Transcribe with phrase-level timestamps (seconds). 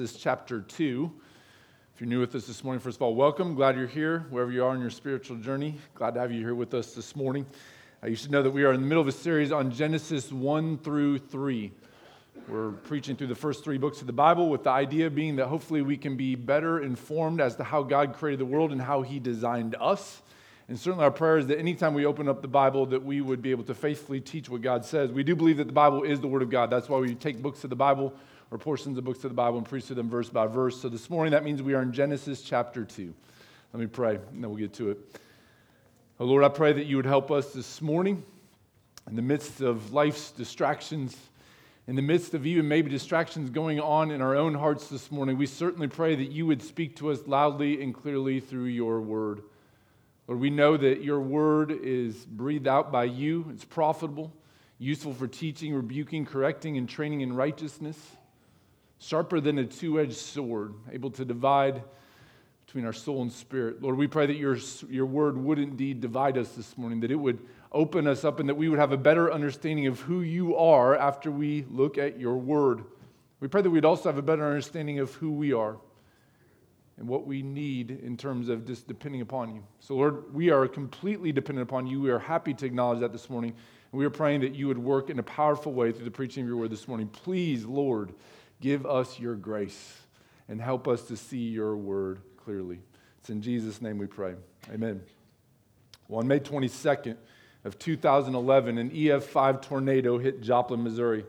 [0.00, 1.12] Genesis chapter 2.
[1.94, 3.54] If you're new with us this morning, first of all, welcome.
[3.54, 5.74] Glad you're here, wherever you are in your spiritual journey.
[5.94, 7.44] Glad to have you here with us this morning.
[8.02, 10.32] Uh, you should know that we are in the middle of a series on Genesis
[10.32, 11.70] 1 through 3.
[12.48, 15.48] We're preaching through the first three books of the Bible with the idea being that
[15.48, 19.02] hopefully we can be better informed as to how God created the world and how
[19.02, 20.22] He designed us.
[20.70, 23.42] And certainly our prayer is that anytime we open up the Bible that we would
[23.42, 25.10] be able to faithfully teach what God says.
[25.12, 26.70] We do believe that the Bible is the Word of God.
[26.70, 28.14] That's why we take books of the Bible
[28.50, 30.80] or portions of books of the Bible and preach to them verse by verse.
[30.80, 33.14] So this morning, that means we are in Genesis chapter 2.
[33.72, 34.98] Let me pray, and then we'll get to it.
[36.18, 38.24] Oh Lord, I pray that you would help us this morning
[39.08, 41.16] in the midst of life's distractions,
[41.86, 45.38] in the midst of even maybe distractions going on in our own hearts this morning.
[45.38, 49.42] We certainly pray that you would speak to us loudly and clearly through your word.
[50.26, 54.32] Lord, we know that your word is breathed out by you, it's profitable,
[54.78, 58.16] useful for teaching, rebuking, correcting, and training in righteousness
[59.00, 61.82] sharper than a two edged sword, able to divide
[62.66, 63.82] between our soul and spirit.
[63.82, 64.56] Lord, we pray that your,
[64.88, 67.40] your word would indeed divide us this morning, that it would
[67.72, 70.96] open us up, and that we would have a better understanding of who you are
[70.96, 72.84] after we look at your word.
[73.40, 75.78] We pray that we'd also have a better understanding of who we are
[76.98, 79.64] and what we need in terms of just depending upon you.
[79.80, 82.00] So, Lord, we are completely dependent upon you.
[82.00, 83.54] We are happy to acknowledge that this morning.
[83.90, 86.44] And we are praying that you would work in a powerful way through the preaching
[86.44, 87.08] of your word this morning.
[87.08, 88.12] Please, Lord,
[88.60, 90.02] Give us your grace
[90.48, 92.80] and help us to see your word clearly.
[93.18, 94.34] It's in Jesus' name we pray.
[94.72, 95.02] Amen.
[96.08, 97.16] Well, on May 22nd
[97.64, 101.24] of 2011, an EF5 tornado hit Joplin, Missouri.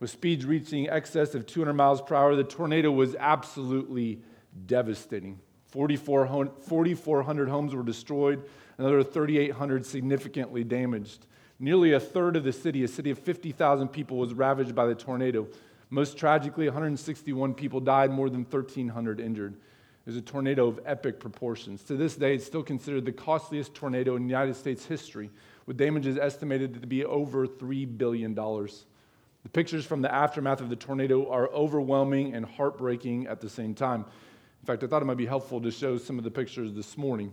[0.00, 4.20] With speeds reaching excess of 200 miles per hour, the tornado was absolutely
[4.66, 5.38] devastating.
[5.68, 8.44] 4,400 homes were destroyed,
[8.78, 11.26] another 3,800 significantly damaged.
[11.58, 14.94] Nearly a third of the city, a city of 50,000 people, was ravaged by the
[14.94, 15.48] tornado.
[15.94, 19.52] Most tragically, 161 people died, more than 1,300 injured.
[19.54, 21.84] It was a tornado of epic proportions.
[21.84, 25.30] To this day, it's still considered the costliest tornado in United States history,
[25.66, 28.34] with damages estimated to be over $3 billion.
[28.34, 33.72] The pictures from the aftermath of the tornado are overwhelming and heartbreaking at the same
[33.72, 34.00] time.
[34.00, 36.98] In fact, I thought it might be helpful to show some of the pictures this
[36.98, 37.30] morning.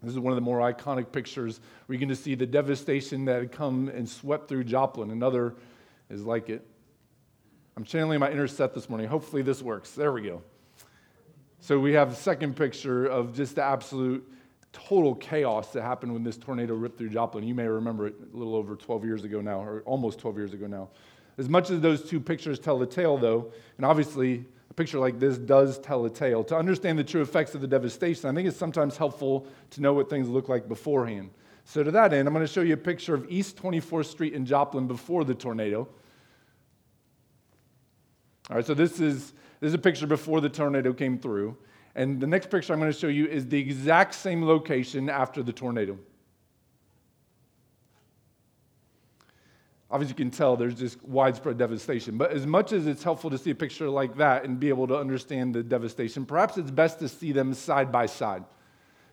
[0.00, 3.24] This is one of the more iconic pictures where you can just see the devastation
[3.24, 5.10] that had come and swept through Joplin.
[5.10, 5.56] Another
[6.08, 6.64] is like it.
[7.80, 9.08] I'm channeling my inner Seth this morning.
[9.08, 9.92] Hopefully, this works.
[9.92, 10.42] There we go.
[11.60, 14.30] So, we have a second picture of just the absolute
[14.70, 17.42] total chaos that happened when this tornado ripped through Joplin.
[17.42, 20.52] You may remember it a little over 12 years ago now, or almost 12 years
[20.52, 20.90] ago now.
[21.38, 25.18] As much as those two pictures tell a tale, though, and obviously a picture like
[25.18, 28.46] this does tell a tale, to understand the true effects of the devastation, I think
[28.46, 31.30] it's sometimes helpful to know what things look like beforehand.
[31.64, 34.34] So, to that end, I'm going to show you a picture of East 24th Street
[34.34, 35.88] in Joplin before the tornado.
[38.50, 41.56] All right, so this is, this is a picture before the tornado came through.
[41.94, 45.42] And the next picture I'm going to show you is the exact same location after
[45.42, 45.96] the tornado.
[49.88, 52.16] Obviously, you can tell there's just widespread devastation.
[52.16, 54.86] But as much as it's helpful to see a picture like that and be able
[54.88, 58.44] to understand the devastation, perhaps it's best to see them side by side.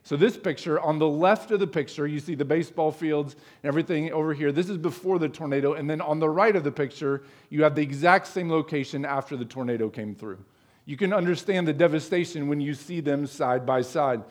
[0.07, 3.67] So, this picture, on the left of the picture, you see the baseball fields and
[3.67, 4.53] everything over here.
[4.53, 5.73] This is before the tornado.
[5.73, 9.35] And then on the right of the picture, you have the exact same location after
[9.35, 10.37] the tornado came through.
[10.85, 14.23] You can understand the devastation when you see them side by side.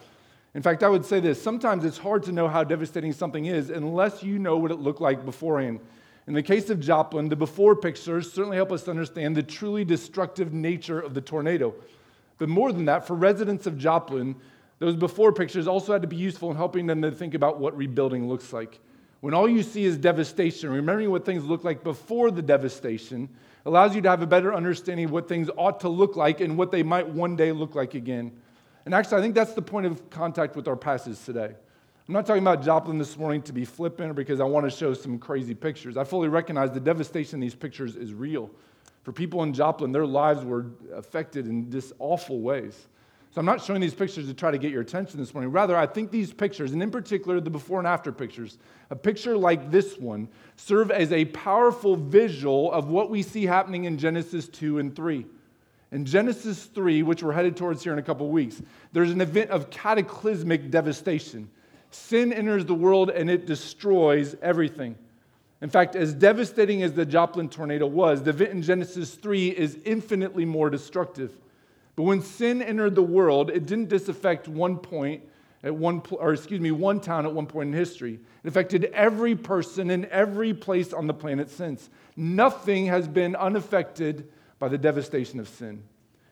[0.55, 3.69] In fact, I would say this sometimes it's hard to know how devastating something is
[3.69, 5.81] unless you know what it looked like beforehand.
[6.27, 10.55] In the case of Joplin, the before pictures certainly help us understand the truly destructive
[10.55, 11.75] nature of the tornado.
[12.39, 14.37] But more than that, for residents of Joplin,
[14.79, 17.77] those before pictures also had to be useful in helping them to think about what
[17.77, 18.79] rebuilding looks like.
[19.21, 23.29] When all you see is devastation, remembering what things looked like before the devastation
[23.65, 26.57] allows you to have a better understanding of what things ought to look like and
[26.57, 28.31] what they might one day look like again.
[28.85, 31.55] And actually, I think that's the point of contact with our passage today.
[32.09, 34.71] I'm not talking about Joplin this morning to be flippant or because I want to
[34.71, 35.97] show some crazy pictures.
[35.97, 38.49] I fully recognize the devastation in these pictures is real.
[39.03, 42.87] For people in Joplin, their lives were affected in just awful ways.
[43.37, 45.53] So I'm not showing these pictures to try to get your attention this morning.
[45.53, 48.57] Rather, I think these pictures, and in particular the before and after pictures,
[48.89, 53.85] a picture like this one, serve as a powerful visual of what we see happening
[53.85, 55.27] in Genesis 2 and 3.
[55.93, 58.63] In Genesis 3, which we're headed towards here in a couple weeks,
[58.95, 61.51] there's an event of cataclysmic devastation.
[61.91, 64.97] Sin enters the world and it destroys everything.
[65.61, 69.77] In fact, as devastating as the Joplin tornado was, the event in Genesis 3 is
[69.85, 71.37] infinitely more destructive.
[71.97, 75.23] But when sin entered the world, it didn't disaffect one point
[75.63, 78.21] at one, or excuse me, one town at one point in history.
[78.45, 81.89] It affected every person in every place on the planet since.
[82.15, 84.29] Nothing has been unaffected
[84.59, 85.83] by the devastation of sin.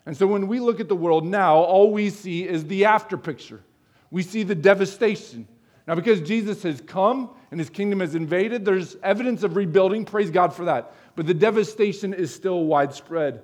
[0.07, 3.17] And so when we look at the world now, all we see is the after
[3.17, 3.63] picture.
[4.11, 5.49] We see the devastation.
[5.89, 10.05] Now, because Jesus has come and his kingdom has invaded, there's evidence of rebuilding.
[10.05, 10.95] Praise God for that.
[11.17, 13.43] But the devastation is still widespread.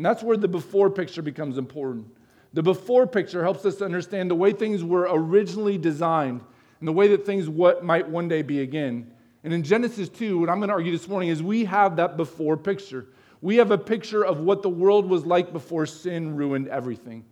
[0.00, 2.06] And that's where the before picture becomes important.
[2.54, 6.40] The before picture helps us to understand the way things were originally designed
[6.78, 9.12] and the way that things what might one day be again.
[9.44, 12.16] And in Genesis 2, what I'm going to argue this morning is we have that
[12.16, 13.08] before picture.
[13.42, 17.26] We have a picture of what the world was like before sin ruined everything.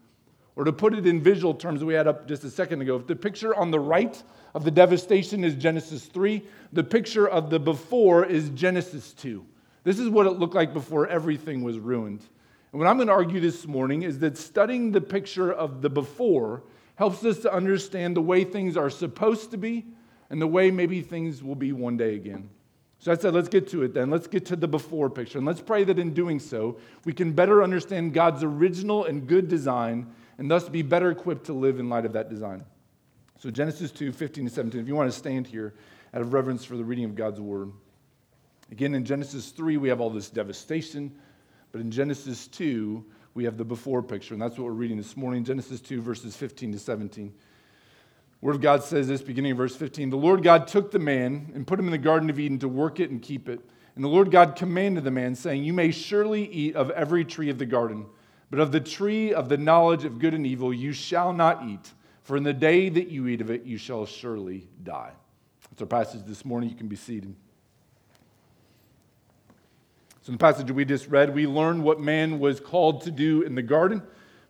[0.54, 3.06] Or to put it in visual terms, we had up just a second ago, if
[3.06, 4.22] the picture on the right
[4.54, 6.44] of the devastation is Genesis 3,
[6.74, 9.42] the picture of the before is Genesis 2.
[9.84, 12.20] This is what it looked like before everything was ruined.
[12.72, 15.88] And what I'm going to argue this morning is that studying the picture of the
[15.88, 16.62] before
[16.96, 19.86] helps us to understand the way things are supposed to be
[20.30, 22.50] and the way maybe things will be one day again.
[22.98, 24.10] So I said, let's get to it then.
[24.10, 25.38] Let's get to the before picture.
[25.38, 29.48] And let's pray that in doing so, we can better understand God's original and good
[29.48, 32.64] design and thus be better equipped to live in light of that design.
[33.38, 34.80] So Genesis 2 15 to 17.
[34.80, 35.74] If you want to stand here
[36.14, 37.72] out of reverence for the reading of God's word.
[38.70, 41.14] Again, in Genesis 3, we have all this devastation.
[41.72, 43.04] But in Genesis 2,
[43.34, 44.34] we have the before picture.
[44.34, 47.32] And that's what we're reading this morning Genesis 2, verses 15 to 17.
[48.40, 51.50] Word of God says this, beginning of verse 15 The Lord God took the man
[51.54, 53.60] and put him in the Garden of Eden to work it and keep it.
[53.96, 57.50] And the Lord God commanded the man, saying, You may surely eat of every tree
[57.50, 58.06] of the garden,
[58.48, 61.92] but of the tree of the knowledge of good and evil you shall not eat,
[62.22, 65.10] for in the day that you eat of it you shall surely die.
[65.70, 66.70] That's our passage this morning.
[66.70, 67.34] You can be seated.
[70.28, 73.40] So, in the passage we just read, we learn what man was called to do
[73.40, 74.02] in the garden.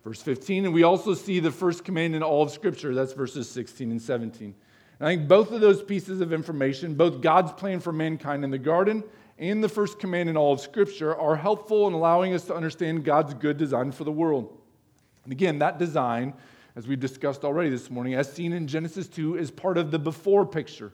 [0.03, 2.93] Verse 15, and we also see the first command in all of Scripture.
[2.93, 4.53] That's verses 16 and 17.
[4.99, 8.51] And I think both of those pieces of information, both God's plan for mankind in
[8.51, 9.05] the garden
[9.37, 13.05] and the first command in all of Scripture, are helpful in allowing us to understand
[13.05, 14.57] God's good design for the world.
[15.23, 16.33] And again, that design,
[16.75, 19.99] as we've discussed already this morning, as seen in Genesis 2, is part of the
[19.99, 20.91] before picture.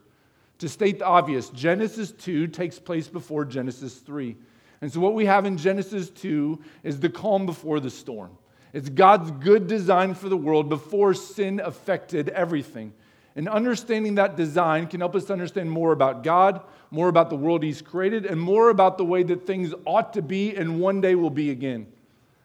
[0.60, 4.38] To state the obvious, Genesis 2 takes place before Genesis 3.
[4.82, 8.38] And so, what we have in Genesis 2 is the calm before the storm.
[8.74, 12.94] It's God's good design for the world before sin affected everything.
[13.38, 16.62] And understanding that design can help us understand more about God,
[16.92, 20.22] more about the world He's created, and more about the way that things ought to
[20.22, 21.88] be and one day will be again.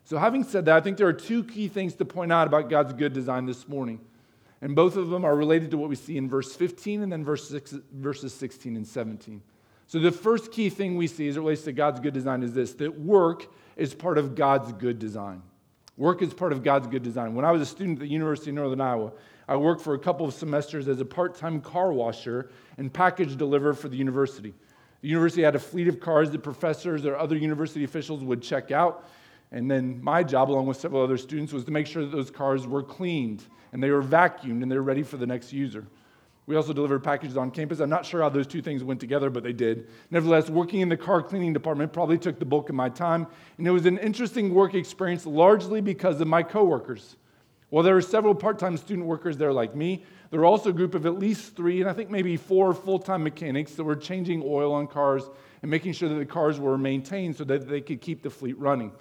[0.04, 2.68] So, having said that, I think there are two key things to point out about
[2.68, 4.00] God's good design this morning.
[4.62, 7.24] And both of them are related to what we see in verse 15 and then
[7.24, 9.42] verse six, verses 16 and 17.
[9.90, 12.52] So, the first key thing we see as it relates to God's good design is
[12.52, 15.42] this that work is part of God's good design.
[15.96, 17.34] Work is part of God's good design.
[17.34, 19.10] When I was a student at the University of Northern Iowa,
[19.48, 23.36] I worked for a couple of semesters as a part time car washer and package
[23.36, 24.54] deliverer for the university.
[25.00, 28.70] The university had a fleet of cars that professors or other university officials would check
[28.70, 29.08] out.
[29.50, 32.30] And then my job, along with several other students, was to make sure that those
[32.30, 35.84] cars were cleaned and they were vacuumed and they were ready for the next user.
[36.46, 37.80] We also delivered packages on campus.
[37.80, 39.88] I'm not sure how those two things went together, but they did.
[40.10, 43.26] Nevertheless, working in the car cleaning department probably took the bulk of my time,
[43.58, 47.16] and it was an interesting work experience largely because of my coworkers.
[47.68, 50.72] While there were several part time student workers there like me, there were also a
[50.72, 53.96] group of at least three, and I think maybe four full time mechanics that were
[53.96, 55.28] changing oil on cars
[55.62, 58.58] and making sure that the cars were maintained so that they could keep the fleet
[58.58, 58.92] running.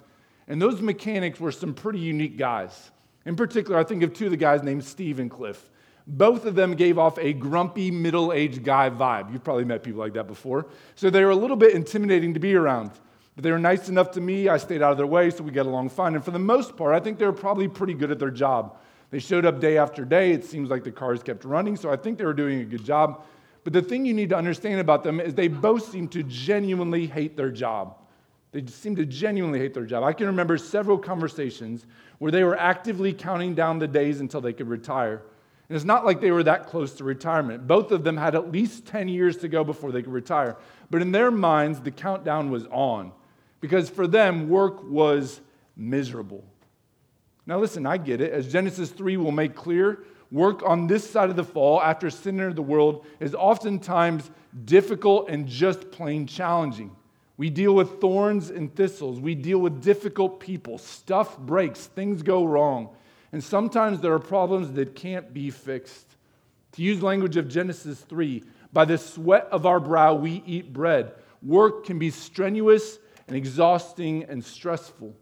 [0.46, 2.90] And those mechanics were some pretty unique guys.
[3.26, 5.70] In particular, I think of two of the guys named Steve and Cliff.
[6.10, 9.32] Both of them gave off a grumpy, middle aged guy vibe.
[9.32, 10.66] You've probably met people like that before.
[10.96, 12.90] So they were a little bit intimidating to be around.
[13.36, 14.48] But they were nice enough to me.
[14.48, 16.16] I stayed out of their way, so we got along fine.
[16.16, 18.76] And for the most part, I think they were probably pretty good at their job.
[19.10, 20.32] They showed up day after day.
[20.32, 22.84] It seems like the cars kept running, so I think they were doing a good
[22.84, 23.24] job.
[23.62, 27.06] But the thing you need to understand about them is they both seem to genuinely
[27.06, 27.96] hate their job.
[28.52, 30.02] They seem to genuinely hate their job.
[30.02, 31.86] I can remember several conversations
[32.18, 35.22] where they were actively counting down the days until they could retire.
[35.70, 37.68] And it's not like they were that close to retirement.
[37.68, 40.56] Both of them had at least 10 years to go before they could retire.
[40.90, 43.12] But in their minds, the countdown was on
[43.60, 45.40] because for them, work was
[45.76, 46.42] miserable.
[47.46, 48.32] Now, listen, I get it.
[48.32, 52.40] As Genesis 3 will make clear, work on this side of the fall after sin
[52.40, 54.28] entered the world is oftentimes
[54.64, 56.90] difficult and just plain challenging.
[57.36, 59.20] We deal with thorns and thistles.
[59.20, 60.78] We deal with difficult people.
[60.78, 62.88] Stuff breaks, things go wrong.
[63.32, 66.06] And sometimes there are problems that can't be fixed.
[66.72, 71.12] To use language of Genesis 3, by the sweat of our brow we eat bread.
[71.42, 75.14] Work can be strenuous and exhausting and stressful.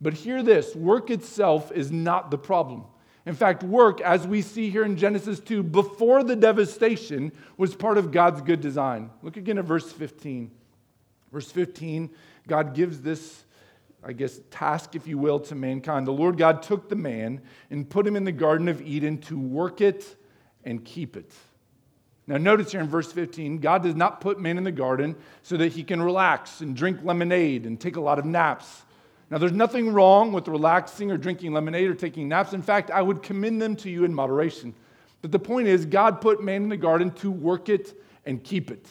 [0.00, 2.84] But hear this work itself is not the problem.
[3.26, 7.96] In fact, work, as we see here in Genesis 2, before the devastation, was part
[7.96, 9.10] of God's good design.
[9.22, 10.50] Look again at verse 15.
[11.32, 12.10] Verse 15,
[12.46, 13.43] God gives this
[14.06, 16.06] I guess, task, if you will, to mankind.
[16.06, 19.38] The Lord God took the man and put him in the Garden of Eden to
[19.38, 20.16] work it
[20.64, 21.32] and keep it.
[22.26, 25.56] Now, notice here in verse 15, God does not put man in the garden so
[25.58, 28.82] that he can relax and drink lemonade and take a lot of naps.
[29.30, 32.52] Now, there's nothing wrong with relaxing or drinking lemonade or taking naps.
[32.52, 34.74] In fact, I would commend them to you in moderation.
[35.20, 38.70] But the point is, God put man in the garden to work it and keep
[38.70, 38.86] it.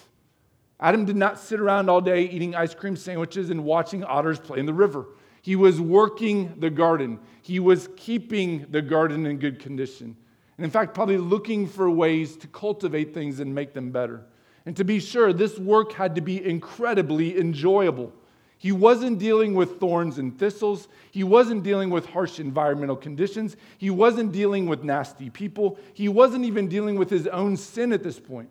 [0.84, 4.60] Adam did not sit around all day eating ice cream sandwiches and watching otters play
[4.60, 5.06] in the river.
[5.42, 10.18] He was working the garden, he was keeping the garden in good condition.
[10.58, 14.26] And in fact, probably looking for ways to cultivate things and make them better.
[14.66, 18.14] And to be sure, this work had to be incredibly enjoyable.
[18.58, 20.90] He wasn't dealing with thorns and thistles.
[21.12, 23.56] He wasn't dealing with harsh environmental conditions.
[23.78, 25.80] He wasn't dealing with nasty people.
[25.94, 28.50] He wasn't even dealing with his own sin at this point.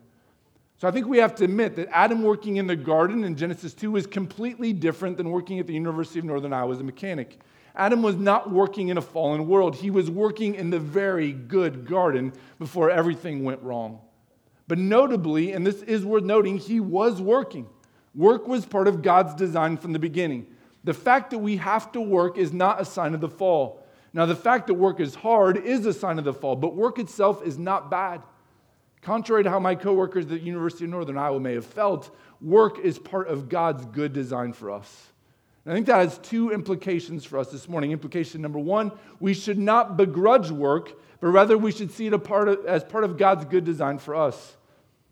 [0.83, 3.73] So I think we have to admit that Adam working in the garden in Genesis
[3.73, 7.39] 2 is completely different than working at the University of Northern Iowa as a mechanic.
[7.73, 9.77] Adam was not working in a fallen world.
[9.77, 14.01] He was working in the very good garden before everything went wrong.
[14.67, 17.65] But notably, and this is worth noting, he was working.
[18.13, 20.47] Work was part of God's design from the beginning.
[20.83, 23.87] The fact that we have to work is not a sign of the fall.
[24.11, 26.99] Now, the fact that work is hard is a sign of the fall, but work
[26.99, 28.21] itself is not bad.
[29.03, 32.79] Contrary to how my coworkers at the University of Northern Iowa may have felt, work
[32.79, 35.07] is part of God's good design for us.
[35.65, 37.91] And I think that has two implications for us this morning.
[37.91, 42.65] Implication number one, we should not begrudge work, but rather we should see it of,
[42.65, 44.55] as part of God's good design for us.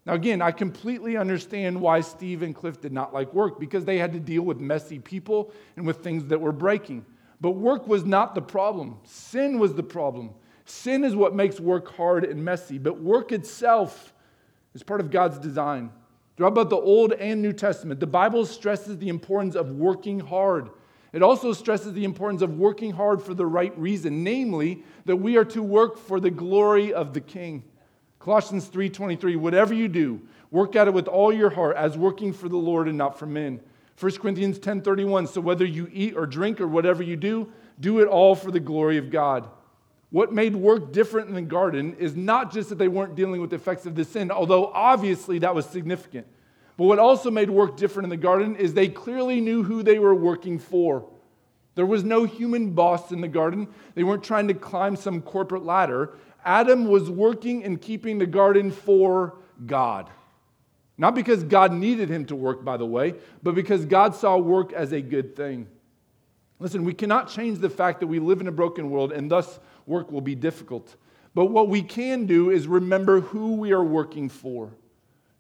[0.06, 3.98] Now, again, I completely understand why Steve and Cliff did not like work because they
[3.98, 7.06] had to deal with messy people and with things that were breaking.
[7.40, 10.32] But work was not the problem, sin was the problem.
[10.72, 14.14] Sin is what makes work hard and messy, but work itself
[14.74, 15.92] is part of God's design.
[16.38, 20.70] Throughout both the Old and New Testament, the Bible stresses the importance of working hard.
[21.12, 25.36] It also stresses the importance of working hard for the right reason, namely that we
[25.36, 27.64] are to work for the glory of the King.
[28.20, 32.48] Colossians 3:23, whatever you do, work at it with all your heart as working for
[32.48, 33.60] the Lord and not for men.
[33.98, 38.08] 1 Corinthians 10:31, so whether you eat or drink or whatever you do, do it
[38.08, 39.50] all for the glory of God.
[40.12, 43.50] What made work different in the garden is not just that they weren't dealing with
[43.50, 46.28] the effects of the sin, although obviously that was significant.
[46.78, 50.00] But what also made work different in the garden is they clearly knew who they
[50.00, 51.08] were working for.
[51.76, 53.70] There was no human boss in the garden.
[53.96, 56.18] They weren't trying to climb some corporate ladder.
[56.44, 60.10] Adam was working and keeping the garden for God.
[60.98, 64.74] Not because God needed him to work, by the way, but because God saw work
[64.74, 65.68] as a good thing.
[66.60, 69.60] Listen, we cannot change the fact that we live in a broken world and thus
[69.86, 70.96] work will be difficult.
[71.34, 74.72] But what we can do is remember who we are working for.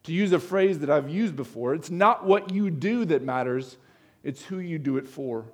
[0.04, 3.78] To use a phrase that I've used before, it's not what you do that matters,
[4.24, 5.46] it's who you do it for.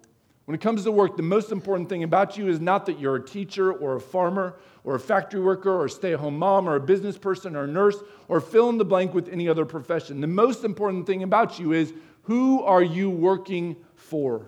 [0.45, 3.17] When it comes to work, the most important thing about you is not that you're
[3.17, 6.69] a teacher or a farmer or a factory worker or a stay at home mom
[6.69, 7.97] or a business person or a nurse
[8.29, 10.21] or fill in the blank with any other profession.
[10.21, 14.45] The most important thing about you is who are you working for?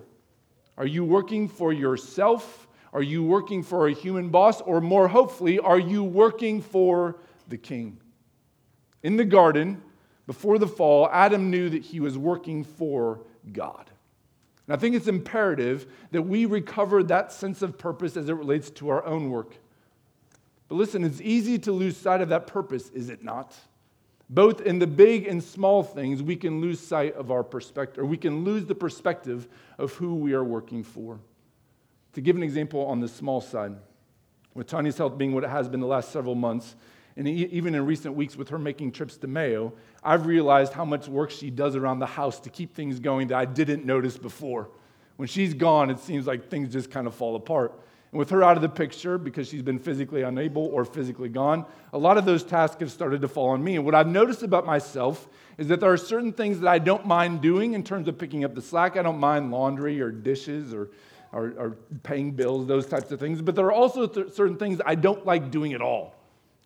[0.78, 4.60] Are you working for yourself are you working for a human boss?
[4.60, 7.16] Or more hopefully, are you working for
[7.48, 7.98] the king?
[9.02, 9.82] In the garden,
[10.26, 13.20] before the fall, Adam knew that he was working for
[13.52, 13.90] God.
[14.66, 18.70] And I think it's imperative that we recover that sense of purpose as it relates
[18.70, 19.56] to our own work.
[20.68, 23.56] But listen, it's easy to lose sight of that purpose, is it not?
[24.28, 28.06] Both in the big and small things, we can lose sight of our perspective, or
[28.06, 31.18] we can lose the perspective of who we are working for.
[32.14, 33.72] To give an example on the small side,
[34.54, 36.74] with Tanya's health being what it has been the last several months,
[37.16, 41.08] and even in recent weeks with her making trips to Mayo, I've realized how much
[41.08, 44.70] work she does around the house to keep things going that I didn't notice before.
[45.16, 47.78] When she's gone, it seems like things just kind of fall apart.
[48.12, 51.64] And with her out of the picture because she's been physically unable or physically gone,
[51.92, 53.76] a lot of those tasks have started to fall on me.
[53.76, 57.06] And what I've noticed about myself is that there are certain things that I don't
[57.06, 58.96] mind doing in terms of picking up the slack.
[58.96, 60.90] I don't mind laundry or dishes or
[61.32, 63.40] or, or paying bills, those types of things.
[63.40, 66.14] But there are also th- certain things I don't like doing at all.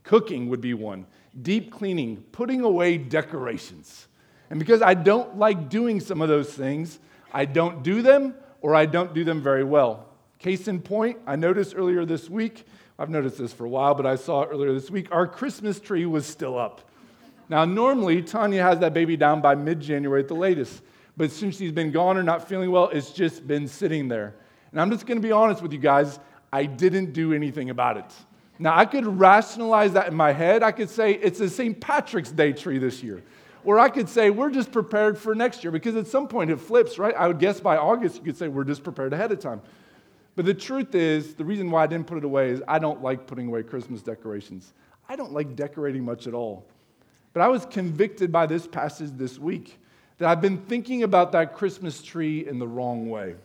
[0.02, 1.06] Cooking would be one,
[1.40, 4.06] deep cleaning, putting away decorations.
[4.50, 6.98] And because I don't like doing some of those things,
[7.32, 10.06] I don't do them or I don't do them very well.
[10.38, 12.66] Case in point, I noticed earlier this week,
[12.98, 15.80] I've noticed this for a while, but I saw it earlier this week, our Christmas
[15.80, 16.82] tree was still up.
[17.48, 20.82] Now, normally, Tanya has that baby down by mid January at the latest,
[21.16, 24.34] but since she's been gone or not feeling well, it's just been sitting there.
[24.74, 26.18] And I'm just going to be honest with you guys,
[26.52, 28.12] I didn't do anything about it.
[28.58, 30.64] Now, I could rationalize that in my head.
[30.64, 31.80] I could say it's a St.
[31.80, 33.22] Patrick's Day tree this year.
[33.62, 36.56] Or I could say, we're just prepared for next year because at some point it
[36.56, 37.14] flips, right?
[37.16, 39.62] I would guess by August you could say, we're just prepared ahead of time.
[40.34, 43.00] But the truth is, the reason why I didn't put it away is I don't
[43.00, 44.72] like putting away Christmas decorations.
[45.08, 46.66] I don't like decorating much at all.
[47.32, 49.78] But I was convicted by this passage this week
[50.18, 53.36] that I've been thinking about that Christmas tree in the wrong way.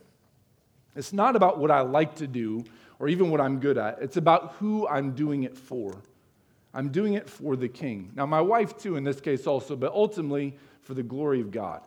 [0.95, 2.65] It's not about what I like to do
[2.99, 6.01] or even what I'm good at, it's about who I'm doing it for.
[6.73, 8.11] I'm doing it for the king.
[8.13, 11.81] Now, my wife, too, in this case also, but ultimately for the glory of God.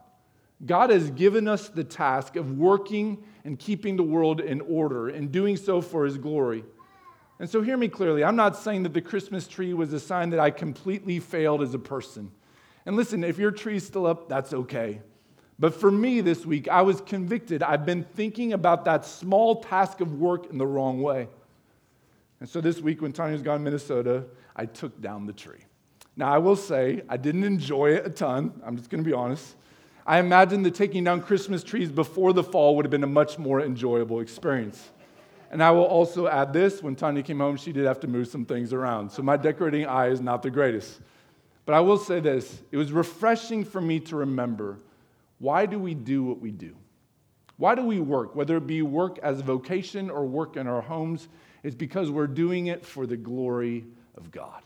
[0.65, 5.31] God has given us the task of working and keeping the world in order and
[5.31, 6.65] doing so for his glory.
[7.39, 8.25] And so, hear me clearly.
[8.25, 11.75] I'm not saying that the Christmas tree was a sign that I completely failed as
[11.75, 12.31] a person.
[12.87, 15.01] And listen, if your tree's still up, that's okay.
[15.59, 17.63] But for me this week, I was convicted.
[17.63, 21.29] I've been thinking about that small task of work in the wrong way.
[22.41, 24.25] And so this week, when Tanya was gone to Minnesota,
[24.57, 25.61] I took down the tree.
[26.17, 28.61] Now, I will say, I didn't enjoy it a ton.
[28.65, 29.55] I'm just going to be honest.
[30.05, 33.39] I imagine that taking down Christmas trees before the fall would have been a much
[33.39, 34.91] more enjoyable experience.
[35.53, 38.27] And I will also add this when Tanya came home, she did have to move
[38.27, 39.13] some things around.
[39.13, 41.01] So my decorating eye is not the greatest.
[41.65, 44.79] But I will say this it was refreshing for me to remember
[45.43, 46.77] why do we do what we do?
[47.57, 48.37] Why do we work?
[48.37, 51.29] Whether it be work as a vocation or work in our homes,
[51.65, 53.85] it's because we're doing it for the glory
[54.17, 54.63] of God.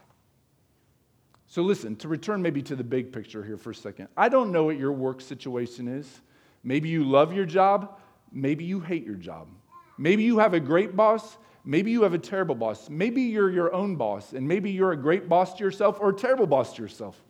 [1.47, 4.09] So, listen, to return maybe to the big picture here for a second.
[4.19, 6.21] I don't know what your work situation is.
[6.63, 7.99] Maybe you love your job,
[8.31, 9.49] maybe you hate your job.
[9.97, 12.91] Maybe you have a great boss, maybe you have a terrible boss.
[12.91, 16.15] Maybe you're your own boss, and maybe you're a great boss to yourself or a
[16.15, 17.23] terrible boss to yourself.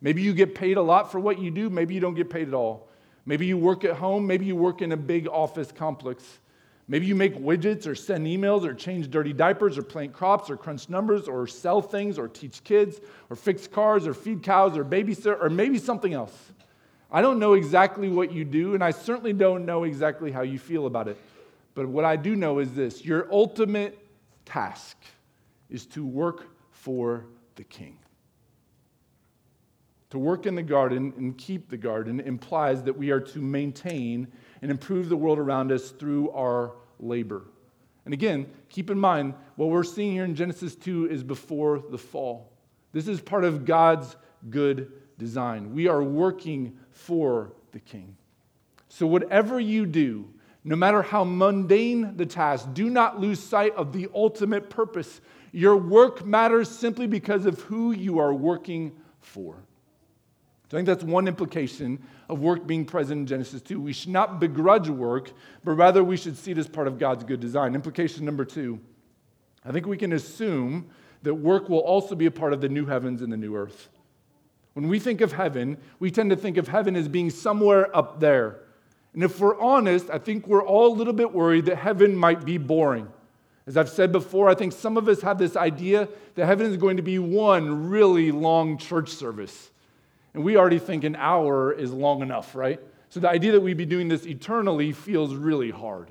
[0.00, 2.48] Maybe you get paid a lot for what you do, maybe you don't get paid
[2.48, 2.87] at all.
[3.28, 6.24] Maybe you work at home, maybe you work in a big office complex.
[6.88, 10.56] Maybe you make widgets or send emails or change dirty diapers or plant crops or
[10.56, 14.82] crunch numbers or sell things or teach kids or fix cars or feed cows or
[14.82, 16.32] babysit or maybe something else.
[17.12, 20.58] I don't know exactly what you do, and I certainly don't know exactly how you
[20.58, 21.18] feel about it.
[21.74, 23.98] But what I do know is this your ultimate
[24.46, 24.96] task
[25.68, 27.98] is to work for the king.
[30.10, 34.28] To work in the garden and keep the garden implies that we are to maintain
[34.62, 37.44] and improve the world around us through our labor.
[38.06, 41.98] And again, keep in mind, what we're seeing here in Genesis 2 is before the
[41.98, 42.50] fall.
[42.92, 44.16] This is part of God's
[44.48, 45.74] good design.
[45.74, 48.16] We are working for the king.
[48.88, 50.26] So, whatever you do,
[50.64, 55.20] no matter how mundane the task, do not lose sight of the ultimate purpose.
[55.52, 59.64] Your work matters simply because of who you are working for.
[60.70, 63.80] So I think that's one implication of work being present in Genesis 2.
[63.80, 65.32] We should not begrudge work,
[65.64, 67.74] but rather we should see it as part of God's good design.
[67.74, 68.78] Implication number two
[69.64, 70.88] I think we can assume
[71.22, 73.88] that work will also be a part of the new heavens and the new earth.
[74.74, 78.20] When we think of heaven, we tend to think of heaven as being somewhere up
[78.20, 78.60] there.
[79.14, 82.44] And if we're honest, I think we're all a little bit worried that heaven might
[82.44, 83.08] be boring.
[83.66, 86.76] As I've said before, I think some of us have this idea that heaven is
[86.76, 89.70] going to be one really long church service.
[90.34, 92.80] And we already think an hour is long enough, right?
[93.08, 96.10] So the idea that we'd be doing this eternally feels really hard.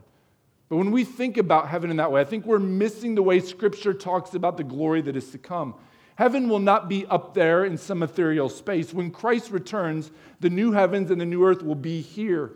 [0.69, 3.39] But when we think about heaven in that way, I think we're missing the way
[3.39, 5.75] Scripture talks about the glory that is to come.
[6.15, 8.93] Heaven will not be up there in some ethereal space.
[8.93, 12.51] When Christ returns, the new heavens and the new earth will be here.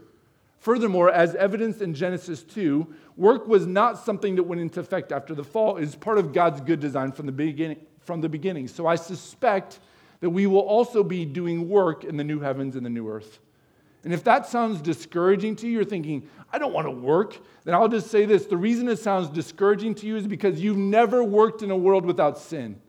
[0.60, 5.34] Furthermore, as evidenced in Genesis 2, work was not something that went into effect after
[5.34, 5.78] the fall.
[5.78, 7.78] It is part of God's good design from the beginning.
[8.00, 8.68] From the beginning.
[8.68, 9.80] So I suspect
[10.22, 13.40] that we will also be doing work in the new heavens and the new earth.
[14.04, 17.76] And if that sounds discouraging to you, you're thinking, I don't want to work, then
[17.76, 18.46] I'll just say this.
[18.46, 22.06] The reason it sounds discouraging to you is because you've never worked in a world
[22.06, 22.80] without sin.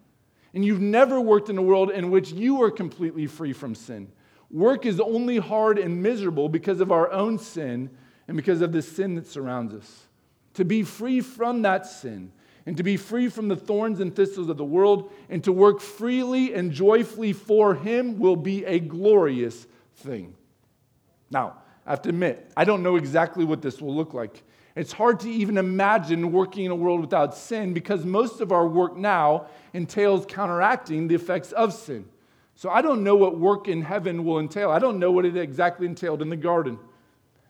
[0.54, 4.10] And you've never worked in a world in which you are completely free from sin.
[4.50, 7.90] Work is only hard and miserable because of our own sin
[8.28, 10.08] and because of the sin that surrounds us.
[10.54, 12.32] To be free from that sin,
[12.66, 15.80] and to be free from the thorns and thistles of the world and to work
[15.80, 20.34] freely and joyfully for Him will be a glorious thing.
[21.30, 24.42] Now, I have to admit, I don't know exactly what this will look like.
[24.74, 28.66] It's hard to even imagine working in a world without sin because most of our
[28.66, 32.06] work now entails counteracting the effects of sin.
[32.54, 34.70] So I don't know what work in heaven will entail.
[34.70, 36.78] I don't know what it exactly entailed in the garden.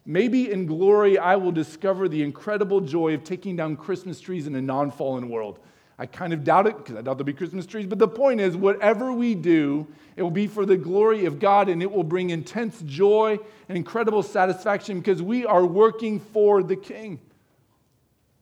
[0.04, 4.54] Maybe in glory, I will discover the incredible joy of taking down Christmas trees in
[4.56, 5.60] a non fallen world.
[5.98, 8.40] I kind of doubt it because I doubt there'll be Christmas trees, but the point
[8.40, 9.86] is, whatever we do,
[10.16, 13.38] it will be for the glory of God and it will bring intense joy
[13.68, 17.20] and incredible satisfaction because we are working for the King.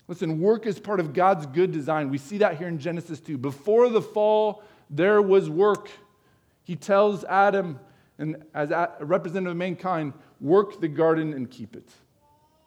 [0.09, 2.09] Listen, work is part of God's good design.
[2.09, 3.37] We see that here in Genesis 2.
[3.39, 5.89] Before the fall, there was work.
[6.65, 7.79] He tells Adam,
[8.19, 11.89] and as a representative of mankind, work the garden and keep it.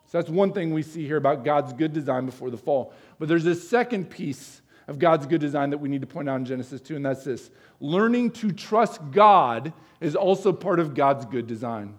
[0.08, 2.94] So that's one thing we see here about God's good design before the fall.
[3.18, 6.36] But there's a second piece of God's good design that we need to point out
[6.36, 11.26] in Genesis 2, and that's this learning to trust God is also part of God's
[11.26, 11.96] good design.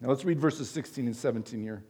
[0.00, 1.82] Now let's read verses 16 and 17 here.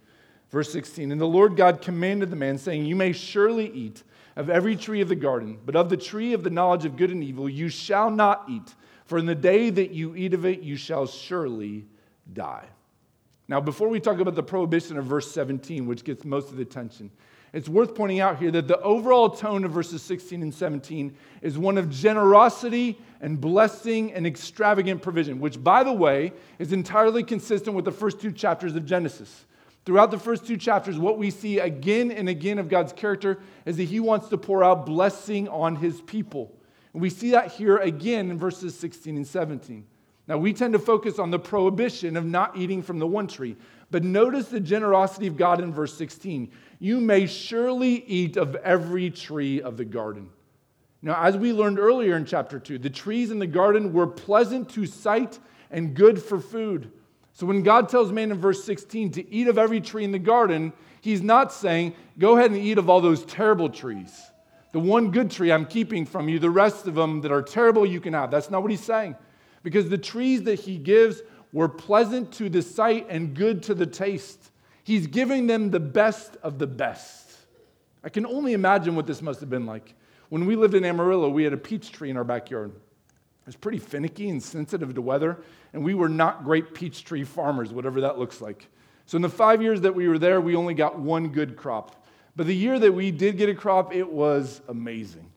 [0.50, 4.02] Verse 16 And the Lord God commanded the man, saying, You may surely eat
[4.36, 7.10] of every tree of the garden, but of the tree of the knowledge of good
[7.10, 10.60] and evil you shall not eat, for in the day that you eat of it
[10.60, 11.86] you shall surely
[12.32, 12.64] die.
[13.46, 16.62] Now, before we talk about the prohibition of verse 17, which gets most of the
[16.62, 17.10] attention,
[17.52, 21.56] it's worth pointing out here that the overall tone of verses 16 and 17 is
[21.56, 27.76] one of generosity and blessing and extravagant provision, which, by the way, is entirely consistent
[27.76, 29.44] with the first two chapters of Genesis.
[29.84, 33.76] Throughout the first two chapters, what we see again and again of God's character is
[33.76, 36.50] that He wants to pour out blessing on His people.
[36.92, 39.86] And we see that here again in verses 16 and 17.
[40.26, 43.56] Now, we tend to focus on the prohibition of not eating from the one tree,
[43.90, 46.50] but notice the generosity of God in verse 16.
[46.78, 50.30] You may surely eat of every tree of the garden.
[51.02, 54.70] Now, as we learned earlier in chapter 2, the trees in the garden were pleasant
[54.70, 55.38] to sight
[55.70, 56.90] and good for food.
[57.34, 60.18] So when God tells man in verse 16 to eat of every tree in the
[60.18, 64.18] garden, he's not saying, go ahead and eat of all those terrible trees.
[64.72, 67.84] The one good tree I'm keeping from you, the rest of them that are terrible
[67.84, 68.30] you can have.
[68.30, 69.16] That's not what he's saying
[69.64, 71.22] because the trees that he gives
[71.52, 74.52] were pleasant to the sight and good to the taste.
[74.84, 77.30] He's giving them the best of the best.
[78.04, 79.94] I can only imagine what this must have been like.
[80.28, 82.70] When we lived in Amarillo, we had a peach tree in our backyard.
[82.70, 85.38] It was pretty finicky and sensitive to weather,
[85.72, 88.68] and we were not great peach tree farmers, whatever that looks like.
[89.06, 92.04] So, in the five years that we were there, we only got one good crop.
[92.36, 95.30] But the year that we did get a crop, it was amazing.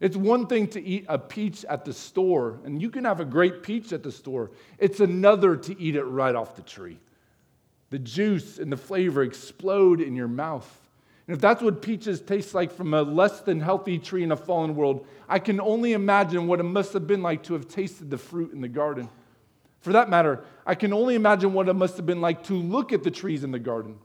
[0.00, 3.24] It's one thing to eat a peach at the store, and you can have a
[3.24, 4.50] great peach at the store.
[4.78, 6.98] It's another to eat it right off the tree.
[7.90, 10.68] The juice and the flavor explode in your mouth.
[11.26, 14.36] And if that's what peaches taste like from a less than healthy tree in a
[14.36, 18.10] fallen world, I can only imagine what it must have been like to have tasted
[18.10, 19.08] the fruit in the garden.
[19.80, 22.92] For that matter, I can only imagine what it must have been like to look
[22.92, 23.98] at the trees in the garden.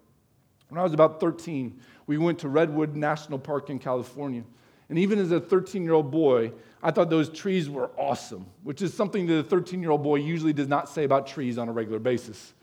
[0.69, 4.43] When I was about 13, we went to Redwood National Park in California.
[4.89, 6.51] And even as a 13 year old boy,
[6.83, 10.17] I thought those trees were awesome, which is something that a 13 year old boy
[10.17, 12.53] usually does not say about trees on a regular basis.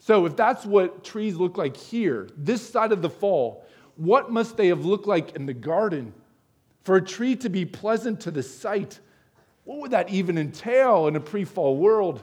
[0.00, 3.64] So, if that's what trees look like here, this side of the fall,
[3.96, 6.14] what must they have looked like in the garden?
[6.84, 9.00] For a tree to be pleasant to the sight,
[9.64, 12.22] what would that even entail in a pre fall world?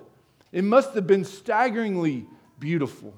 [0.52, 2.26] It must have been staggeringly
[2.60, 3.14] beautiful.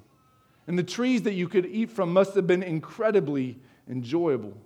[0.65, 3.57] And the trees that you could eat from must have been incredibly
[3.89, 4.57] enjoyable.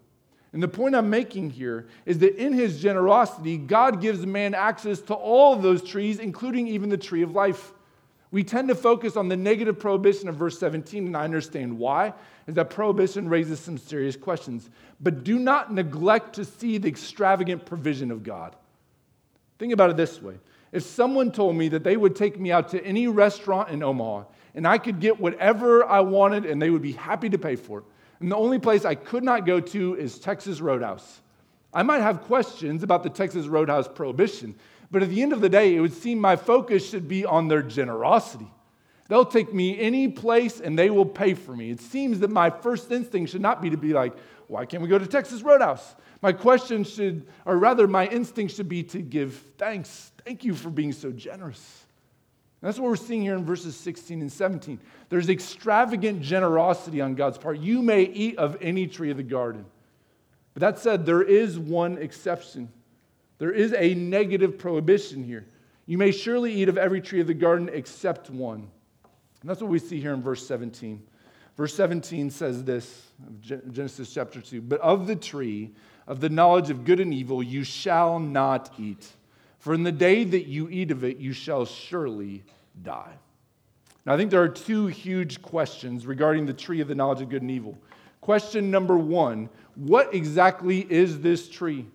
[0.53, 4.99] And the point I'm making here is that in his generosity, God gives man access
[5.01, 7.71] to all of those trees, including even the tree of life.
[8.31, 12.13] We tend to focus on the negative prohibition of verse 17, and I understand why,
[12.47, 14.69] is that prohibition raises some serious questions.
[14.99, 18.55] But do not neglect to see the extravagant provision of God.
[19.57, 20.35] Think about it this way
[20.71, 24.23] if someone told me that they would take me out to any restaurant in Omaha
[24.55, 27.79] and I could get whatever I wanted and they would be happy to pay for
[27.79, 27.85] it,
[28.21, 31.21] and the only place I could not go to is Texas Roadhouse.
[31.73, 34.55] I might have questions about the Texas Roadhouse prohibition,
[34.91, 37.47] but at the end of the day, it would seem my focus should be on
[37.47, 38.51] their generosity.
[39.07, 41.71] They'll take me any place and they will pay for me.
[41.71, 44.13] It seems that my first instinct should not be to be like,
[44.47, 45.95] why can't we go to Texas Roadhouse?
[46.21, 50.11] My question should, or rather, my instinct should be to give thanks.
[50.23, 51.80] Thank you for being so generous.
[52.61, 54.79] That's what we're seeing here in verses 16 and 17.
[55.09, 57.57] There's extravagant generosity on God's part.
[57.57, 59.65] You may eat of any tree of the garden.
[60.53, 62.69] But that said, there is one exception.
[63.39, 65.47] There is a negative prohibition here.
[65.87, 68.69] You may surely eat of every tree of the garden except one.
[69.41, 71.01] And that's what we see here in verse 17.
[71.57, 73.07] Verse 17 says this
[73.41, 75.71] Genesis chapter 2 But of the tree
[76.07, 79.07] of the knowledge of good and evil you shall not eat.
[79.61, 82.43] For in the day that you eat of it, you shall surely
[82.81, 83.13] die.
[84.07, 87.29] Now, I think there are two huge questions regarding the tree of the knowledge of
[87.29, 87.77] good and evil.
[88.21, 91.85] Question number one What exactly is this tree?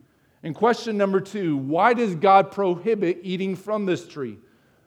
[0.44, 4.38] And question number two Why does God prohibit eating from this tree?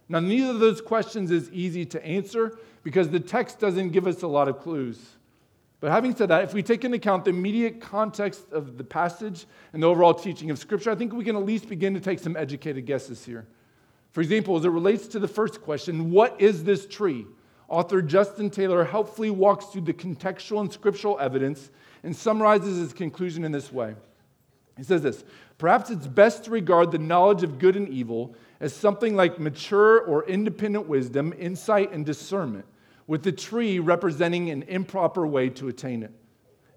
[0.08, 4.22] Now, neither of those questions is easy to answer because the text doesn't give us
[4.22, 5.18] a lot of clues.
[5.80, 9.46] But having said that, if we take into account the immediate context of the passage
[9.72, 12.20] and the overall teaching of Scripture, I think we can at least begin to take
[12.20, 13.48] some educated guesses here.
[14.12, 17.26] For example, as it relates to the first question, what is this tree?
[17.70, 21.70] Author Justin Taylor helpfully walks through the contextual and scriptural evidence
[22.04, 23.96] and summarizes his conclusion in this way.
[24.76, 25.24] He says this
[25.58, 30.00] Perhaps it's best to regard the knowledge of good and evil as something like mature
[30.00, 32.66] or independent wisdom, insight, and discernment,
[33.10, 36.12] with the tree representing an improper way to attain it.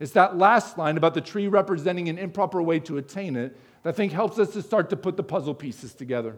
[0.00, 3.90] It's that last line about the tree representing an improper way to attain it that
[3.90, 6.36] I think helps us to start to put the puzzle pieces together.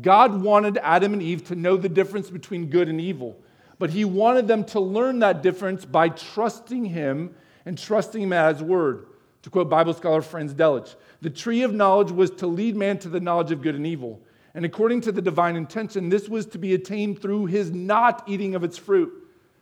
[0.00, 3.38] God wanted Adam and Eve to know the difference between good and evil,
[3.78, 7.34] but He wanted them to learn that difference by trusting Him
[7.66, 9.08] and trusting Him at His word.
[9.42, 13.10] To quote Bible scholar Franz Delitzsch, the tree of knowledge was to lead man to
[13.10, 14.22] the knowledge of good and evil.
[14.54, 18.54] And according to the divine intention, this was to be attained through his not eating
[18.54, 19.12] of its fruit.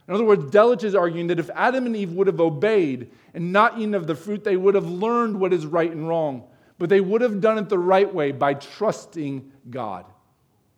[0.08, 3.52] In other words, Delitzsch is arguing that if Adam and Eve would have obeyed and
[3.52, 6.44] not eaten of the fruit, they would have learned what is right and wrong.
[6.78, 10.04] But they would have done it the right way by trusting God.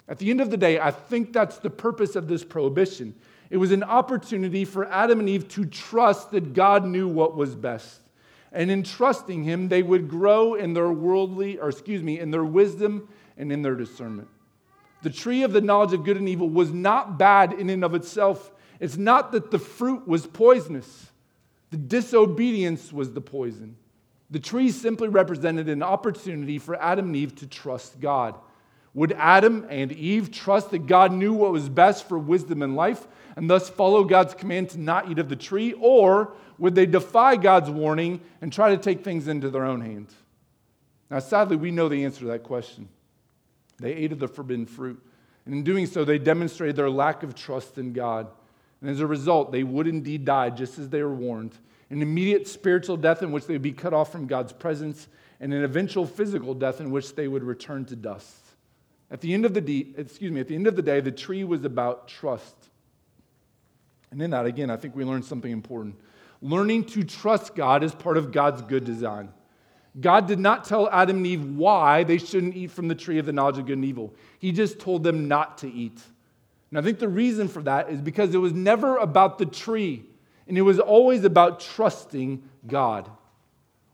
[0.09, 3.15] At the end of the day, I think that's the purpose of this prohibition.
[3.51, 7.55] It was an opportunity for Adam and Eve to trust that God knew what was
[7.55, 8.01] best.
[8.53, 12.45] And in trusting him, they would grow in their worldly, or excuse me, in their
[12.45, 14.29] wisdom and in their discernment.
[15.03, 17.95] The tree of the knowledge of good and evil was not bad in and of
[17.95, 18.51] itself.
[18.81, 21.11] It's not that the fruit was poisonous,
[21.71, 23.77] the disobedience was the poison.
[24.31, 28.35] The tree simply represented an opportunity for Adam and Eve to trust God.
[28.93, 33.07] Would Adam and Eve trust that God knew what was best for wisdom and life
[33.37, 35.73] and thus follow God's command to not eat of the tree?
[35.81, 40.13] Or would they defy God's warning and try to take things into their own hands?
[41.11, 42.89] Now, sadly, we know the answer to that question.
[43.79, 45.03] They ate of the forbidden fruit.
[45.45, 48.29] And in doing so, they demonstrated their lack of trust in God.
[48.81, 51.55] And as a result, they would indeed die just as they were warned
[51.91, 55.09] an immediate spiritual death in which they would be cut off from God's presence,
[55.41, 58.45] and an eventual physical death in which they would return to dust.
[59.11, 61.13] At the end of the day, excuse me, at the end of the day, the
[61.13, 62.57] tree was about trust.
[64.11, 65.97] And in that, again, I think we learned something important.
[66.43, 69.31] Learning to trust God is part of God's good design.
[70.01, 73.27] God did not tell Adam and Eve why they shouldn't eat from the tree of
[73.27, 74.15] the knowledge of good and evil.
[74.39, 76.01] He just told them not to eat.
[76.71, 80.05] And I think the reason for that is because it was never about the tree,
[80.47, 83.11] and it was always about trusting God.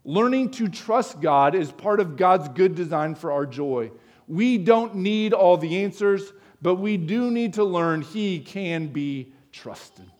[0.05, 3.91] Learning to trust God is part of God's good design for our joy.
[4.27, 9.33] We don't need all the answers, but we do need to learn He can be
[9.53, 10.11] trusted.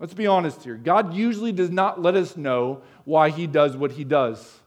[0.00, 0.74] Let's be honest here.
[0.74, 4.58] God usually does not let us know why He does what He does.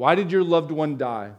[0.00, 1.32] Why did your loved one die?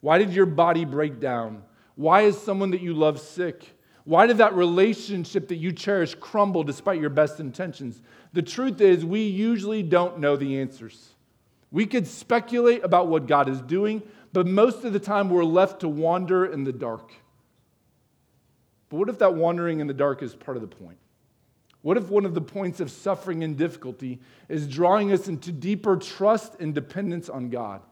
[0.00, 1.62] Why did your body break down?
[1.94, 3.78] Why is someone that you love sick?
[4.02, 8.02] Why did that relationship that you cherish crumble despite your best intentions?
[8.32, 11.10] The truth is, we usually don't know the answers.
[11.70, 14.02] We could speculate about what God is doing,
[14.32, 17.12] but most of the time we're left to wander in the dark.
[18.88, 20.98] But what if that wandering in the dark is part of the point?
[21.84, 24.18] What if one of the points of suffering and difficulty
[24.48, 27.82] is drawing us into deeper trust and dependence on God?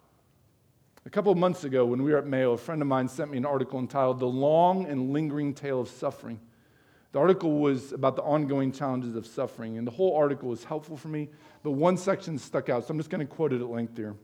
[1.05, 3.31] A couple of months ago, when we were at Mayo, a friend of mine sent
[3.31, 6.41] me an article entitled The Long and Lingering Tale of Suffering.
[7.13, 10.97] The article was about the ongoing challenges of suffering, and the whole article was helpful
[10.97, 11.29] for me,
[11.63, 14.15] but one section stuck out, so I'm just going to quote it at length here.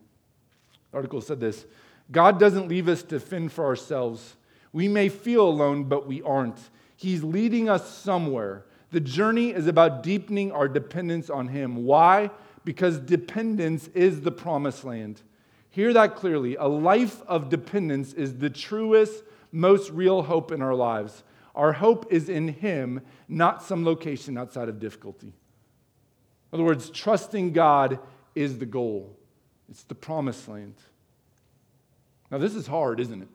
[0.93, 1.67] The article said this
[2.11, 4.37] God doesn't leave us to fend for ourselves.
[4.73, 6.59] We may feel alone, but we aren't.
[6.97, 8.65] He's leading us somewhere.
[8.91, 11.85] The journey is about deepening our dependence on Him.
[11.85, 12.31] Why?
[12.65, 15.23] Because dependence is the promised land.
[15.71, 16.57] Hear that clearly.
[16.57, 19.23] A life of dependence is the truest,
[19.53, 21.23] most real hope in our lives.
[21.55, 25.29] Our hope is in Him, not some location outside of difficulty.
[25.29, 27.99] In other words, trusting God
[28.35, 29.17] is the goal,
[29.69, 30.75] it's the promised land.
[32.31, 33.29] Now, this is hard, isn't it?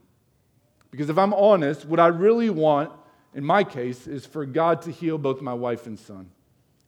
[0.91, 2.91] Because if I'm honest, what I really want
[3.33, 6.29] in my case, is for God to heal both my wife and son.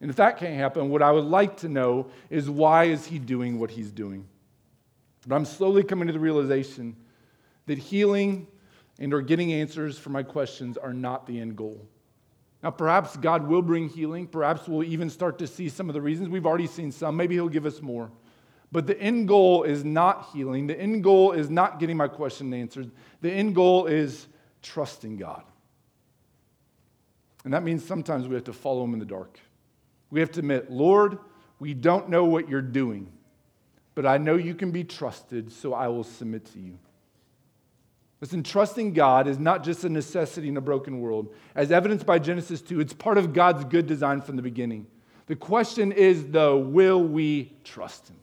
[0.01, 3.17] And if that can't happen, what I would like to know is why is he
[3.17, 4.27] doing what he's doing?
[5.27, 6.95] But I'm slowly coming to the realization
[7.65, 8.47] that healing
[8.99, 11.87] and or getting answers for my questions are not the end goal.
[12.61, 14.27] Now, perhaps God will bring healing.
[14.27, 16.29] Perhaps we'll even start to see some of the reasons.
[16.29, 17.15] We've already seen some.
[17.15, 18.11] Maybe He'll give us more.
[18.71, 20.67] But the end goal is not healing.
[20.67, 22.91] The end goal is not getting my question answered.
[23.21, 24.27] The end goal is
[24.61, 25.43] trusting God.
[27.45, 29.39] And that means sometimes we have to follow him in the dark.
[30.09, 31.19] We have to admit, Lord,
[31.59, 33.11] we don't know what you're doing,
[33.93, 36.77] but I know you can be trusted, so I will submit to you.
[38.19, 41.33] Listen, trusting God is not just a necessity in a broken world.
[41.53, 44.87] As evidenced by Genesis 2, it's part of God's good design from the beginning.
[45.27, 48.17] The question is, though, will we trust Him?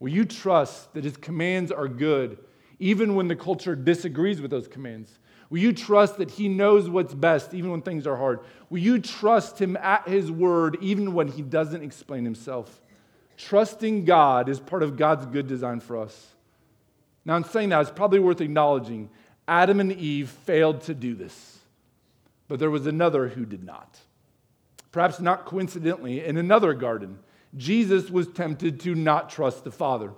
[0.00, 2.38] Will you trust that His commands are good,
[2.78, 5.18] even when the culture disagrees with those commands?
[5.52, 8.40] Will you trust that He knows what's best even when things are hard?
[8.70, 12.80] Will you trust Him at His word even when He doesn't explain Himself?
[13.36, 16.28] Trusting God is part of God's good design for us.
[17.26, 19.10] Now, in saying that, it's probably worth acknowledging
[19.46, 21.58] Adam and Eve failed to do this,
[22.48, 23.98] but there was another who did not.
[24.90, 27.18] Perhaps not coincidentally, in another garden,
[27.58, 30.12] Jesus was tempted to not trust the Father.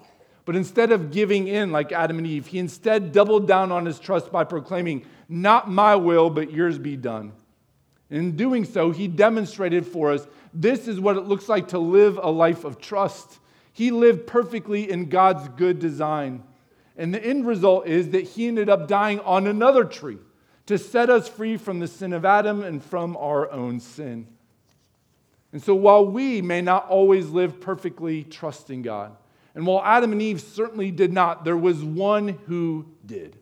[0.45, 3.99] But instead of giving in like Adam and Eve, he instead doubled down on his
[3.99, 7.33] trust by proclaiming, Not my will, but yours be done.
[8.11, 12.19] In doing so, he demonstrated for us this is what it looks like to live
[12.23, 13.39] a life of trust.
[13.73, 16.45] He lived perfectly in God's good design.
[16.97, 20.19] And the end result is that he ended up dying on another tree
[20.67, 24.27] to set us free from the sin of Adam and from our own sin.
[25.53, 29.17] And so while we may not always live perfectly trusting God,
[29.55, 33.39] and while Adam and Eve certainly did not, there was one who did.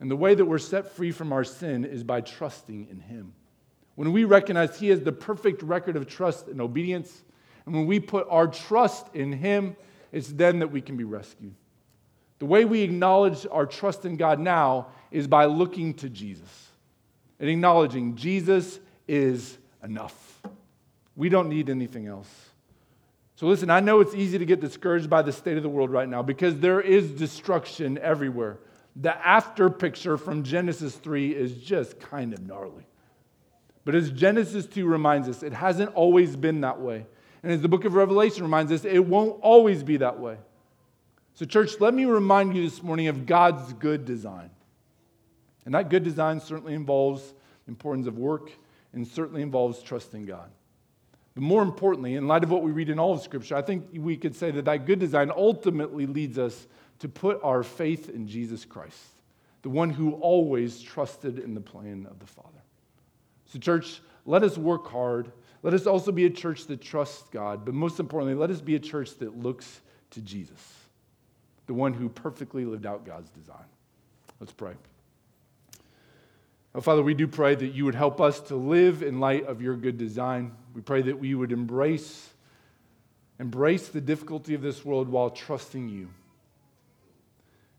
[0.00, 3.34] And the way that we're set free from our sin is by trusting in Him.
[3.94, 7.22] When we recognize He has the perfect record of trust and obedience,
[7.64, 9.76] and when we put our trust in Him,
[10.12, 11.54] it's then that we can be rescued.
[12.38, 16.68] The way we acknowledge our trust in God now is by looking to Jesus
[17.40, 20.42] and acknowledging Jesus is enough.
[21.16, 22.45] We don't need anything else.
[23.36, 25.90] So, listen, I know it's easy to get discouraged by the state of the world
[25.90, 28.58] right now because there is destruction everywhere.
[28.96, 32.86] The after picture from Genesis 3 is just kind of gnarly.
[33.84, 37.04] But as Genesis 2 reminds us, it hasn't always been that way.
[37.42, 40.38] And as the book of Revelation reminds us, it won't always be that way.
[41.34, 44.48] So, church, let me remind you this morning of God's good design.
[45.66, 47.34] And that good design certainly involves
[47.68, 48.50] importance of work
[48.94, 50.50] and certainly involves trusting God.
[51.36, 53.88] But more importantly, in light of what we read in all of Scripture, I think
[53.92, 56.66] we could say that that good design ultimately leads us
[57.00, 59.04] to put our faith in Jesus Christ,
[59.60, 62.62] the one who always trusted in the plan of the Father.
[63.52, 65.30] So, church, let us work hard.
[65.62, 68.74] Let us also be a church that trusts God, but most importantly, let us be
[68.74, 70.74] a church that looks to Jesus,
[71.66, 73.66] the one who perfectly lived out God's design.
[74.40, 74.72] Let's pray.
[76.76, 79.62] Oh, Father, we do pray that you would help us to live in light of
[79.62, 80.52] your good design.
[80.74, 82.28] We pray that we would embrace
[83.38, 86.08] embrace the difficulty of this world while trusting you.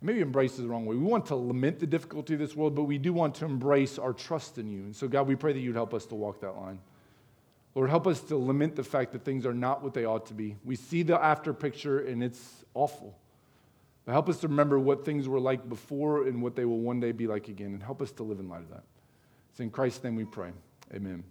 [0.01, 0.95] Maybe embrace is the wrong way.
[0.95, 3.97] We want to lament the difficulty of this world, but we do want to embrace
[3.97, 4.81] our trust in you.
[4.81, 6.79] And so, God, we pray that you'd help us to walk that line.
[7.73, 10.33] Lord, help us to lament the fact that things are not what they ought to
[10.33, 10.55] be.
[10.63, 13.15] We see the after picture and it's awful.
[14.07, 17.11] Help us to remember what things were like before and what they will one day
[17.11, 17.67] be like again.
[17.67, 18.83] And help us to live in light of that.
[19.51, 20.51] It's in Christ's name we pray.
[20.93, 21.23] Amen.